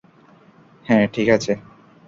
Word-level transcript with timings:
হ্যাঁ, 0.85 1.05
ঠিক 1.07 1.27
কথা। 1.29 1.53